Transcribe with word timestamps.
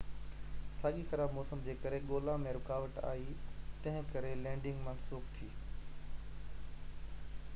ساڳئي 0.83 1.01
خراب 1.09 1.29
موسم 1.39 1.59
جي 1.65 1.73
ڪري 1.83 1.99
ڳولا 2.11 2.37
۾ 2.45 2.53
رڪاوٽ 2.57 2.95
آئي 3.11 3.37
تنهن 3.83 4.09
ڪري 4.15 4.33
لينڊنگ 4.47 4.81
منسوخ 4.85 5.31
ٿي 5.37 5.53